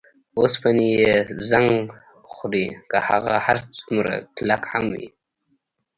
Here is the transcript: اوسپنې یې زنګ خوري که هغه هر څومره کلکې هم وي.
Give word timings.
اوسپنې 0.39 0.89
یې 1.03 1.15
زنګ 1.49 1.71
خوري 2.31 2.67
که 2.89 2.97
هغه 3.07 3.33
هر 3.45 3.57
څومره 3.81 4.11
کلکې 4.37 4.67
هم 4.71 4.85
وي. 4.95 5.07